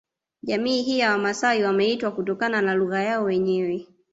[0.43, 3.87] Jamii hii ya Wamasai wameitwa kutokana na lugha yao wenyewe